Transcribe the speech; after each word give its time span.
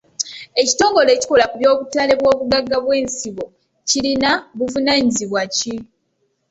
Ekitongole 0.61 1.09
ekikola 1.13 1.45
ku 1.49 1.55
by'obutale 1.59 2.13
bw'obugagga 2.19 2.75
obw'ensibo 2.81 3.43
kirina 3.89 4.31
buvunaanyizibwa 4.57 5.41
ki? 5.55 5.75